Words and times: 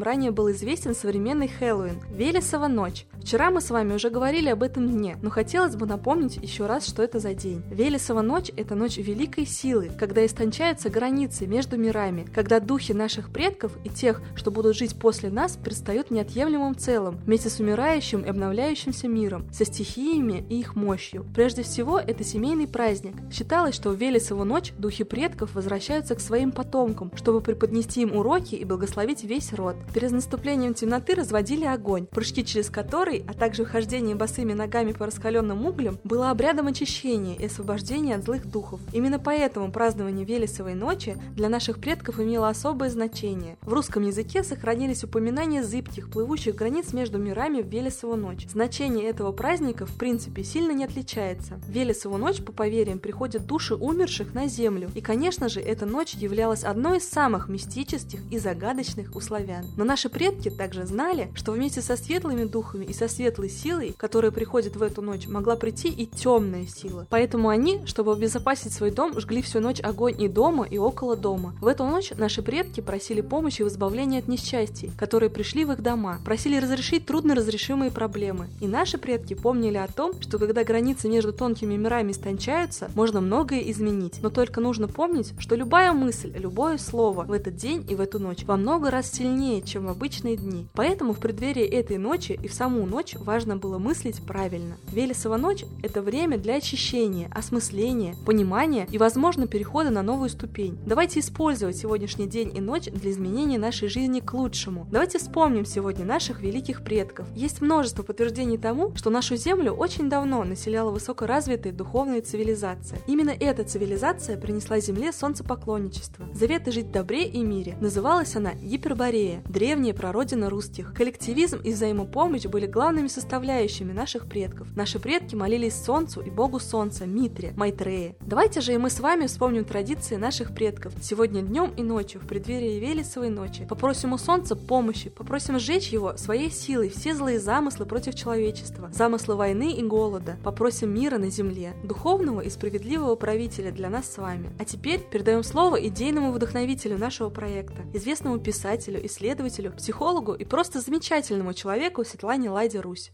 ранее 0.04 0.32
был 0.32 0.52
известен 0.52 0.96
современный 0.96 1.48
Хэллоуин– 1.48 2.00
Велесова 2.10 2.68
ночь. 2.68 3.06
Вчера 3.24 3.52
мы 3.52 3.62
с 3.62 3.70
вами 3.70 3.94
уже 3.94 4.10
говорили 4.10 4.50
об 4.50 4.64
этом 4.64 4.90
дне, 4.90 5.18
но 5.22 5.30
хотелось 5.30 5.78
бы 5.78 5.86
напомнить 5.86 6.36
еще 6.36 6.66
раз, 6.66 6.86
что 6.86 7.02
это 7.02 7.20
за 7.20 7.34
день. 7.34 7.64
Велесова 7.72 8.22
ночь– 8.22 8.52
это 8.58 8.76
ночь 8.76 8.98
великой 8.98 9.46
силы, 9.46 9.90
когда 9.98 10.26
истончаются 10.26 10.90
границы 10.90 11.48
между 11.48 11.78
мирами, 11.78 12.28
когда 12.36 12.60
духи 12.60 12.92
наших 12.92 13.32
предков 13.32 13.72
и 13.86 13.90
тех, 13.90 14.22
что 14.36 14.52
будут 14.52 14.76
жить 14.76 15.00
после 15.00 15.30
нас, 15.30 15.56
предстают 15.56 16.12
неотъемлемым 16.12 16.76
целым, 16.76 17.18
вместе 17.26 17.50
с 17.50 17.62
умирающим 17.62 18.24
и 18.24 18.28
обновляющимся 18.28 19.08
миром, 19.08 19.48
со 19.54 19.64
стихиями 19.64 20.46
и 20.50 20.60
их 20.60 20.76
мощью. 20.76 21.26
Прежде 21.34 21.64
всего, 21.64 22.00
это 22.00 22.26
семейный 22.26 22.68
праздник. 22.68 23.16
Считалось, 23.32 23.74
что 23.74 23.92
в 23.92 23.96
Велесову 23.96 24.44
ночь 24.44 24.74
духи 24.78 25.06
предков 25.06 25.56
возвращаются 25.56 26.16
к 26.16 26.20
своим 26.20 26.52
потомкам, 26.52 27.10
чтобы 27.16 27.40
преподнести 27.40 28.02
им 28.02 28.18
уроки 28.18 28.56
и 28.56 28.66
благословить 28.66 29.24
весь 29.24 29.54
род. 29.54 29.78
Перед 29.94 30.12
наступлением 30.12 30.74
темноты 30.74 31.16
разводили 31.16 31.64
огонь, 31.64 32.06
прыжки 32.06 32.44
через 32.44 32.70
который, 32.70 33.13
а 33.20 33.34
также 33.34 33.66
хождение 33.66 34.16
босыми 34.16 34.54
ногами 34.54 34.92
по 34.94 35.06
раскаленным 35.06 35.66
углям, 35.66 36.00
было 36.04 36.32
обрядом 36.32 36.68
очищения 36.68 37.36
и 37.36 37.46
освобождения 37.46 38.16
от 38.16 38.24
злых 38.24 38.46
духов. 38.46 38.80
Именно 38.92 39.20
поэтому 39.20 39.72
празднование 39.72 40.26
Велесовой 40.26 40.74
ночи 40.74 41.18
для 41.36 41.50
наших 41.50 41.80
предков 41.80 42.20
имело 42.20 42.50
особое 42.50 42.90
значение. 42.90 43.58
В 43.62 43.74
русском 43.74 44.04
языке 44.04 44.44
сохранились 44.44 45.04
упоминания 45.04 45.64
зыбких, 45.64 46.10
плывущих 46.10 46.56
границ 46.56 46.94
между 46.94 47.18
мирами 47.18 47.62
в 47.62 47.68
Велесову 47.68 48.16
ночь. 48.16 48.48
Значение 48.48 49.10
этого 49.10 49.32
праздника 49.32 49.86
в 49.86 49.96
принципе 49.98 50.44
сильно 50.44 50.72
не 50.72 50.86
отличается. 50.86 51.56
В 51.68 51.70
Велесову 51.70 52.18
ночь, 52.18 52.44
по 52.44 52.52
поверьям, 52.52 53.00
приходят 53.00 53.46
души 53.46 53.76
умерших 53.76 54.34
на 54.34 54.48
землю. 54.48 54.90
И, 54.96 55.02
конечно 55.02 55.50
же, 55.50 55.60
эта 55.60 55.86
ночь 55.86 56.14
являлась 56.14 56.64
одной 56.64 56.98
из 56.98 57.10
самых 57.10 57.50
мистических 57.50 58.20
и 58.32 58.38
загадочных 58.38 59.16
у 59.16 59.20
славян. 59.20 59.66
Но 59.78 59.84
наши 59.84 60.10
предки 60.10 60.50
также 60.50 60.86
знали, 60.86 61.32
что 61.36 61.52
вместе 61.52 61.82
со 61.82 61.98
светлыми 61.98 62.46
духами 62.46 62.86
и 62.86 62.94
со 62.94 63.03
светлой 63.08 63.50
силой, 63.50 63.94
которая 63.98 64.32
приходит 64.32 64.76
в 64.76 64.82
эту 64.82 65.02
ночь, 65.02 65.28
могла 65.28 65.56
прийти 65.56 65.90
и 65.90 66.06
темная 66.06 66.66
сила. 66.66 67.08
Поэтому 67.10 67.50
они, 67.50 67.82
чтобы 67.86 68.14
обезопасить 68.14 68.74
свой 68.74 68.92
дом, 68.92 69.20
жгли 69.20 69.42
всю 69.42 69.60
ночь 69.60 69.80
огонь 69.82 70.22
и 70.22 70.28
дома, 70.28 70.66
и 70.70 70.78
около 70.78 71.16
дома. 71.16 71.56
В 71.62 71.68
эту 71.68 71.86
ночь 71.86 72.12
наши 72.18 72.42
предки 72.42 72.82
просили 72.82 73.22
помощи 73.22 73.62
в 73.62 73.68
избавлении 73.68 74.20
от 74.20 74.28
несчастий, 74.28 74.92
которые 74.98 75.30
пришли 75.30 75.66
в 75.66 75.72
их 75.72 75.82
дома, 75.82 76.20
просили 76.24 76.58
разрешить 76.58 77.06
трудноразрешимые 77.06 77.92
проблемы. 77.92 78.48
И 78.60 78.68
наши 78.68 78.98
предки 78.98 79.34
помнили 79.34 79.78
о 79.78 79.88
том, 79.88 80.14
что 80.22 80.38
когда 80.38 80.64
границы 80.64 81.10
между 81.10 81.34
тонкими 81.34 81.76
мирами 81.76 82.12
истончаются, 82.12 82.90
можно 82.96 83.22
многое 83.22 83.60
изменить. 83.72 84.20
Но 84.22 84.30
только 84.30 84.62
нужно 84.62 84.88
помнить, 84.88 85.34
что 85.40 85.56
любая 85.56 85.94
мысль, 85.94 86.32
любое 86.36 86.78
слово 86.78 87.24
в 87.24 87.32
этот 87.32 87.56
день 87.56 87.86
и 87.90 87.96
в 87.96 88.02
эту 88.02 88.20
ночь 88.20 88.44
во 88.46 88.58
много 88.58 88.92
раз 88.92 89.12
сильнее, 89.12 89.62
чем 89.62 89.86
в 89.86 89.90
обычные 89.90 90.38
дни. 90.38 90.68
Поэтому 90.74 91.14
в 91.14 91.20
преддверии 91.20 91.66
этой 91.66 91.98
ночи 91.98 92.38
и 92.42 92.48
в 92.48 92.54
саму 92.54 92.86
ночь 92.94 93.16
важно 93.16 93.58
было 93.58 93.80
мыслить 93.80 94.22
правильно. 94.22 94.78
Велесова 94.92 95.38
ночь– 95.38 95.66
это 95.84 96.04
время 96.04 96.38
для 96.38 96.56
очищения, 96.58 97.28
осмысления, 97.34 98.16
понимания 98.24 98.88
и, 98.92 99.00
возможно, 99.00 99.48
перехода 99.48 99.90
на 99.90 100.04
новую 100.04 100.30
ступень. 100.30 100.78
Давайте 100.86 101.20
использовать 101.20 101.76
сегодняшний 101.76 102.28
день 102.28 102.56
и 102.56 102.62
ночь 102.62 102.86
для 102.86 103.10
изменения 103.10 103.58
нашей 103.58 103.88
жизни 103.88 104.20
к 104.20 104.32
лучшему. 104.34 104.88
Давайте 104.92 105.18
вспомним 105.18 105.66
сегодня 105.66 106.06
наших 106.06 106.42
великих 106.42 106.84
предков. 106.84 107.26
Есть 107.36 107.62
множество 107.62 108.04
подтверждений 108.04 108.60
тому, 108.60 108.96
что 108.96 109.10
нашу 109.10 109.38
Землю 109.38 109.72
очень 109.72 110.08
давно 110.08 110.44
населяла 110.44 110.92
высокоразвитая 110.92 111.74
духовная 111.74 112.22
цивилизация. 112.22 113.00
Именно 113.08 113.32
эта 113.32 113.64
цивилизация 113.64 114.38
принесла 114.38 114.80
Земле 114.80 115.12
солнцепоклонничество. 115.12 116.28
Заветы 116.36 116.72
жить 116.72 116.92
добре 116.92 117.26
и 117.26 117.42
мире. 117.42 117.76
Называлась 117.82 118.36
она 118.36 118.54
Гиперборея, 118.54 119.42
древняя 119.50 119.96
прародина 119.96 120.52
русских. 120.52 120.94
Коллективизм 120.94 121.58
и 121.64 121.74
взаимопомощь 121.74 122.46
были 122.46 122.68
главными 122.68 122.83
составляющими 122.84 123.94
наших 123.94 124.26
предков. 124.26 124.68
Наши 124.76 125.00
предки 125.00 125.36
молились 125.36 125.82
Солнцу 125.82 126.20
и 126.20 126.30
Богу 126.30 126.60
Солнца, 126.60 127.06
Митре, 127.06 127.54
Майтрея. 127.56 128.16
Давайте 128.20 128.60
же 128.60 128.74
и 128.74 128.78
мы 128.78 128.90
с 128.90 129.00
вами 129.00 129.28
вспомним 129.28 129.64
традиции 129.64 130.18
наших 130.18 130.54
предков. 130.54 130.94
Сегодня 131.02 131.42
днем 131.42 131.72
и 131.78 131.82
ночью, 131.82 132.20
в 132.20 132.28
преддверии 132.28 132.80
Велесовой 132.80 133.30
ночи, 133.30 133.66
попросим 133.66 134.12
у 134.12 134.18
Солнца 134.18 134.58
помощи, 134.58 135.10
попросим 135.10 135.60
сжечь 135.60 135.90
его 135.90 136.18
своей 136.18 136.52
силой 136.52 136.90
все 136.90 137.16
злые 137.16 137.40
замыслы 137.40 137.86
против 137.86 138.16
человечества, 138.16 138.90
замыслы 138.92 139.36
войны 139.36 139.72
и 139.72 139.82
голода, 139.82 140.36
попросим 140.44 140.94
мира 140.94 141.18
на 141.18 141.30
земле, 141.30 141.76
духовного 141.86 142.42
и 142.42 142.50
справедливого 142.50 143.16
правителя 143.16 143.72
для 143.72 143.90
нас 143.90 144.12
с 144.12 144.18
вами. 144.18 144.52
А 144.60 144.66
теперь 144.66 145.00
передаем 145.00 145.44
слово 145.44 145.88
идейному 145.88 146.34
вдохновителю 146.34 146.98
нашего 146.98 147.30
проекта, 147.30 147.84
известному 147.94 148.40
писателю, 148.40 149.06
исследователю, 149.06 149.72
психологу 149.72 150.34
и 150.34 150.44
просто 150.44 150.82
замечательному 150.82 151.54
человеку 151.54 152.04
Светлане 152.04 152.50
Ладе 152.50 152.73
Русь. 152.82 153.12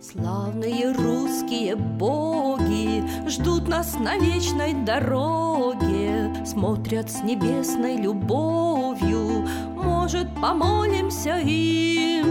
Славные 0.00 0.92
русские 0.92 1.76
боги 1.76 3.02
Ждут 3.28 3.68
нас 3.68 3.94
на 3.98 4.16
вечной 4.18 4.74
дороге 4.74 6.34
Смотрят 6.44 7.10
с 7.10 7.22
небесной 7.22 7.96
любовью 7.96 9.46
Может, 9.74 10.28
помолимся 10.40 11.38
им 11.38 12.23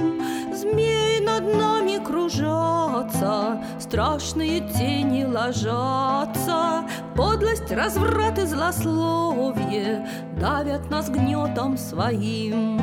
Страшные 3.94 4.62
тени 4.62 5.24
ложатся. 5.24 6.84
Подлость, 7.16 7.72
разврат 7.72 8.40
и 8.40 8.46
злословие 8.48 10.08
Давят 10.36 10.90
нас 10.90 11.12
гнетом 11.12 11.78
своим. 11.78 12.80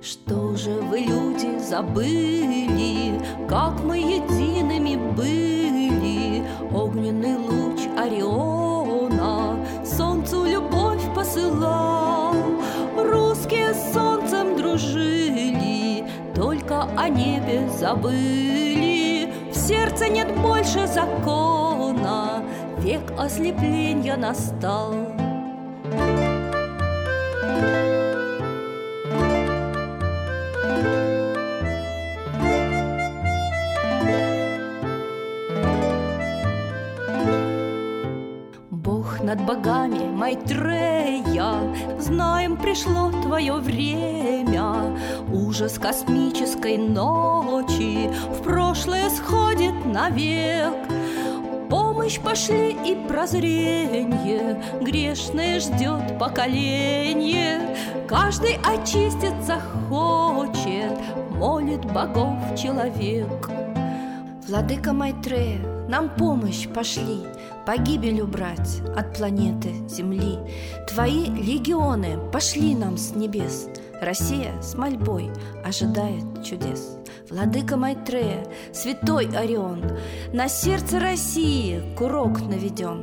Что 0.00 0.56
же 0.56 0.70
вы, 0.70 1.00
люди, 1.00 1.58
забыли, 1.58 3.20
Как 3.46 3.78
мы 3.84 3.98
едиными 3.98 4.96
были? 5.14 6.42
Огненный 6.72 7.36
луч 7.36 7.65
Ориона 8.06 9.56
Солнцу 9.84 10.44
любовь 10.44 11.02
посылал. 11.14 12.34
Русские 12.96 13.74
с 13.74 13.92
солнцем 13.92 14.56
дружили, 14.56 16.04
Только 16.34 16.84
о 16.96 17.08
небе 17.08 17.68
забыли. 17.68 19.32
В 19.50 19.56
сердце 19.56 20.08
нет 20.08 20.32
больше 20.38 20.86
закона, 20.86 22.44
Век 22.78 23.02
ослепления 23.18 24.16
настал. 24.16 24.94
Бог 25.90 26.36
над 39.26 39.44
богами, 39.44 40.08
Майтрея, 40.08 41.54
Знаем, 41.98 42.56
пришло 42.56 43.10
твое 43.10 43.54
время. 43.54 44.96
Ужас 45.32 45.80
космической 45.80 46.78
ночи 46.78 48.08
В 48.30 48.42
прошлое 48.44 49.10
сходит 49.10 49.84
навек. 49.84 50.74
Помощь 51.68 52.20
пошли 52.20 52.70
и 52.70 52.94
прозрение 53.08 54.62
Грешное 54.80 55.58
ждет 55.58 56.16
поколение 56.16 57.76
Каждый 58.06 58.56
очиститься 58.64 59.60
хочет 59.88 60.92
Молит 61.32 61.84
богов 61.84 62.38
человек 62.56 63.65
Владыка 64.48 64.92
Майтрея, 64.92 65.58
нам 65.88 66.08
помощь 66.08 66.68
пошли 66.68 67.26
Погибель 67.66 68.20
убрать 68.20 68.80
от 68.96 69.16
планеты 69.16 69.72
Земли 69.88 70.38
Твои 70.88 71.26
легионы 71.26 72.16
пошли 72.30 72.76
нам 72.76 72.96
с 72.96 73.16
небес 73.16 73.68
Россия 74.00 74.52
с 74.62 74.76
мольбой 74.76 75.32
ожидает 75.64 76.44
чудес 76.44 76.96
Владыка 77.28 77.76
Майтрея, 77.76 78.46
святой 78.72 79.26
Орион, 79.36 79.82
На 80.32 80.46
сердце 80.46 81.00
России 81.00 81.82
курок 81.96 82.40
наведен. 82.40 83.02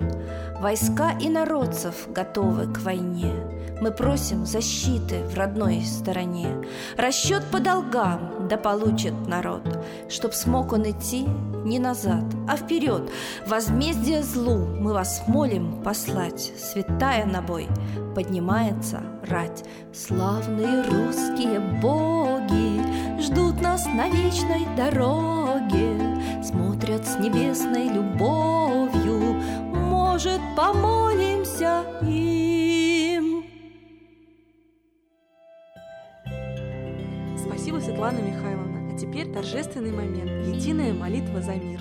Войска 0.61 1.11
и 1.19 1.27
народцев 1.27 2.07
готовы 2.07 2.71
к 2.71 2.79
войне. 2.79 3.33
Мы 3.83 3.91
просим 3.91 4.45
защиты 4.45 5.25
в 5.25 5.37
родной 5.37 5.81
стороне. 5.81 6.47
Расчет 6.95 7.43
по 7.51 7.59
долгам 7.59 8.47
да 8.47 8.55
получит 8.55 9.27
народ, 9.27 9.61
Чтоб 10.07 10.33
смог 10.33 10.71
он 10.71 10.89
идти 10.89 11.25
не 11.65 11.79
назад, 11.79 12.23
а 12.47 12.55
вперед. 12.55 13.11
Возмездие 13.45 14.23
злу 14.23 14.55
мы 14.55 14.93
вас 14.93 15.23
молим 15.27 15.83
послать, 15.83 16.53
Святая 16.57 17.25
на 17.25 17.41
бой 17.41 17.67
поднимается 18.15 19.01
рать. 19.21 19.65
Славные 19.91 20.83
русские 20.83 21.59
боги 21.81 23.21
ждут 23.21 23.61
нас 23.61 23.85
на 23.85 24.07
вечной 24.07 24.65
дороге, 24.77 26.41
смотрят 26.41 27.05
с 27.05 27.19
небесной 27.19 27.89
любовью, 27.89 29.41
может, 29.73 30.39
помолимся 30.55 31.83
им. 32.01 32.52
Светлана 37.93 38.19
Михайловна. 38.21 38.91
А 38.91 38.97
теперь 38.97 39.31
торжественный 39.31 39.91
момент. 39.91 40.47
Единая 40.47 40.93
молитва 40.93 41.41
за 41.41 41.53
мир. 41.53 41.79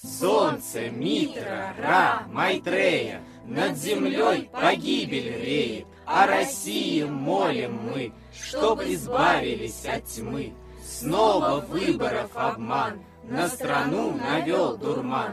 Солнце, 0.00 0.90
Митра, 0.90 1.74
Ра, 1.78 2.22
Майтрея, 2.28 3.22
Над 3.44 3.76
землей 3.76 4.48
погибель 4.52 5.42
реет, 5.42 5.86
О 6.06 6.28
России 6.28 7.02
молим 7.02 7.74
мы, 7.74 8.12
Чтоб 8.32 8.80
избавились 8.82 9.84
от 9.84 10.04
тьмы. 10.04 10.54
Снова 10.86 11.58
выборов 11.60 12.30
обман, 12.36 13.00
На 13.24 13.48
страну 13.48 14.12
навел 14.12 14.76
дурман. 14.76 15.32